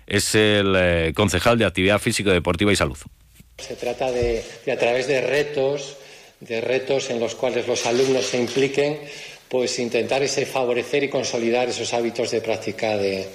es 0.09 0.35
el 0.35 0.75
eh, 0.77 1.13
concejal 1.15 1.59
de 1.59 1.67
Actividad 1.67 1.99
Física, 1.99 2.33
Deportiva 2.33 2.73
y 2.73 2.77
Salud. 2.77 2.97
Se 3.59 3.75
trata 3.75 4.11
de, 4.11 4.43
a 4.73 4.77
través 4.77 5.07
de 5.07 5.21
retos, 5.21 5.97
de 6.41 6.61
retos 6.61 7.11
en 7.11 7.21
los 7.21 7.35
cuales 7.35 7.67
los 7.67 7.87
alumnos 7.87 8.27
se 8.27 8.39
impliquen, 8.39 8.99
pues 9.49 9.79
intentar 9.79 10.23
ese 10.23 10.47
favorecer 10.47 11.05
y 11.05 11.09
consolidar 11.09 11.69
esos 11.69 11.93
hábitos 11.95 12.31
de 12.31 12.41
práctica 12.41 12.97
de... 12.97 13.29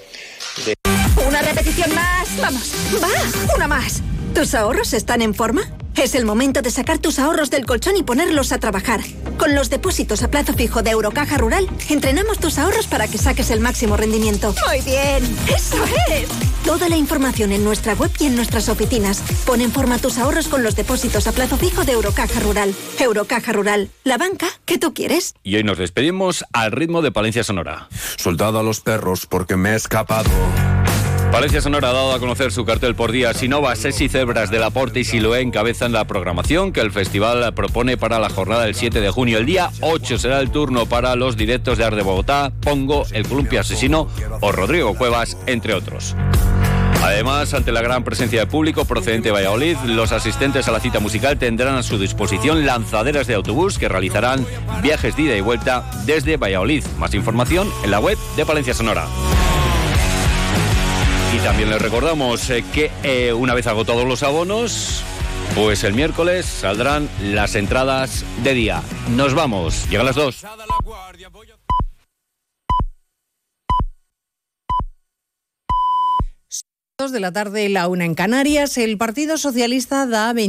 Una 1.27 1.41
repetición 1.41 1.93
más. 1.93 2.27
Vamos. 2.39 2.73
Va. 3.01 3.55
Una 3.55 3.67
más. 3.67 4.01
¿Tus 4.33 4.53
ahorros 4.55 4.93
están 4.93 5.21
en 5.21 5.33
forma? 5.33 5.61
Es 5.95 6.15
el 6.15 6.25
momento 6.25 6.61
de 6.61 6.71
sacar 6.71 6.97
tus 6.97 7.19
ahorros 7.19 7.49
del 7.49 7.65
colchón 7.65 7.97
y 7.97 8.03
ponerlos 8.03 8.51
a 8.51 8.57
trabajar. 8.57 9.01
Con 9.37 9.53
los 9.55 9.69
depósitos 9.69 10.23
a 10.23 10.29
plazo 10.29 10.53
fijo 10.53 10.81
de 10.81 10.91
Eurocaja 10.91 11.37
Rural, 11.37 11.67
entrenamos 11.89 12.39
tus 12.39 12.57
ahorros 12.57 12.87
para 12.87 13.07
que 13.07 13.17
saques 13.17 13.51
el 13.51 13.59
máximo 13.59 13.95
rendimiento. 13.95 14.55
Muy 14.67 14.81
bien, 14.81 15.23
eso 15.47 15.77
es. 16.09 16.52
Toda 16.65 16.87
la 16.87 16.95
información 16.95 17.51
en 17.51 17.65
nuestra 17.65 17.93
web 17.93 18.09
y 18.19 18.25
en 18.25 18.35
nuestras 18.37 18.69
oficinas. 18.69 19.21
Pon 19.45 19.59
en 19.59 19.69
forma 19.69 19.97
tus 19.97 20.17
ahorros 20.17 20.47
con 20.47 20.63
los 20.63 20.77
depósitos 20.77 21.27
a 21.27 21.33
plazo 21.33 21.57
fijo 21.57 21.83
de 21.83 21.91
Eurocaja 21.91 22.39
Rural. 22.39 22.73
Eurocaja 22.99 23.51
Rural, 23.51 23.89
la 24.05 24.17
banca 24.17 24.47
que 24.65 24.77
tú 24.77 24.93
quieres. 24.93 25.35
Y 25.43 25.57
hoy 25.57 25.63
nos 25.63 25.77
despedimos 25.77 26.45
al 26.53 26.71
ritmo 26.71 27.01
de 27.01 27.11
Palencia 27.11 27.43
Sonora. 27.43 27.89
Soldado 28.17 28.59
a 28.59 28.63
los 28.63 28.79
perros 28.79 29.25
porque 29.25 29.57
me 29.57 29.71
he 29.71 29.75
escapado. 29.75 30.29
Valencia 31.33 31.61
Sonora 31.61 31.89
ha 31.89 31.93
dado 31.93 32.13
a 32.13 32.19
conocer 32.19 32.51
su 32.51 32.63
cartel 32.63 32.95
por 32.95 33.11
día. 33.11 33.33
Sinova, 33.33 33.75
Sesi 33.75 34.07
Cebras 34.07 34.51
del 34.51 34.63
Aporte 34.63 34.99
y 34.99 35.03
Siloé 35.03 35.41
encabezan 35.41 35.91
la 35.91 36.05
programación 36.05 36.71
que 36.71 36.79
el 36.79 36.91
festival 36.91 37.53
propone 37.55 37.97
para 37.97 38.19
la 38.19 38.29
jornada 38.29 38.65
del 38.65 38.75
7 38.75 39.01
de 39.01 39.09
junio. 39.09 39.39
El 39.39 39.47
día 39.47 39.71
8 39.81 40.19
será 40.19 40.39
el 40.39 40.51
turno 40.51 40.85
para 40.85 41.15
los 41.15 41.35
directos 41.35 41.79
de 41.79 41.85
Ar 41.85 41.95
de 41.95 42.03
Bogotá, 42.03 42.53
Pongo, 42.61 43.05
El 43.11 43.27
Columpio 43.27 43.59
Asesino 43.59 44.07
o 44.41 44.51
Rodrigo 44.51 44.95
Cuevas, 44.95 45.35
entre 45.47 45.73
otros. 45.73 46.15
Además, 47.03 47.53
ante 47.53 47.73
la 47.73 47.81
gran 47.81 48.05
presencia 48.05 48.39
de 48.39 48.47
público 48.47 48.85
procedente 48.85 49.27
de 49.27 49.33
Valladolid, 49.33 49.75
los 49.87 50.13
asistentes 50.13 50.69
a 50.69 50.71
la 50.71 50.79
cita 50.79 51.01
musical 51.01 51.37
tendrán 51.37 51.75
a 51.75 51.83
su 51.83 51.99
disposición 51.99 52.65
lanzaderas 52.65 53.27
de 53.27 53.33
autobús 53.33 53.77
que 53.77 53.89
realizarán 53.89 54.47
viajes 54.81 55.17
de 55.17 55.23
ida 55.23 55.35
y 55.35 55.41
vuelta 55.41 55.83
desde 56.05 56.37
Valladolid. 56.37 56.85
Más 56.97 57.13
información 57.13 57.69
en 57.83 57.91
la 57.91 57.99
web 57.99 58.17
de 58.37 58.45
Palencia 58.45 58.73
Sonora. 58.73 59.05
Y 61.35 61.39
también 61.39 61.69
les 61.69 61.81
recordamos 61.81 62.49
eh, 62.49 62.63
que 62.73 62.89
eh, 63.03 63.33
una 63.33 63.53
vez 63.53 63.67
agotados 63.67 64.05
los 64.05 64.23
abonos, 64.23 65.03
pues 65.55 65.83
el 65.83 65.93
miércoles 65.93 66.45
saldrán 66.45 67.09
las 67.21 67.55
entradas 67.55 68.23
de 68.43 68.53
día. 68.53 68.81
Nos 69.09 69.33
vamos. 69.33 69.89
Llegan 69.89 70.05
las 70.05 70.15
dos. 70.15 70.45
De 76.95 77.19
la 77.19 77.33
tarde, 77.33 77.67
la 77.69 77.87
una 77.87 78.05
en 78.05 78.13
Canarias, 78.13 78.77
el 78.77 78.99
Partido 78.99 79.37
Socialista 79.37 80.05
da 80.05 80.31